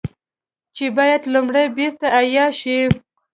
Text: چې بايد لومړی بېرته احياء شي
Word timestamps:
چې 0.75 0.85
بايد 0.97 1.21
لومړی 1.33 1.65
بېرته 1.77 2.05
احياء 2.19 2.51
شي 2.59 2.77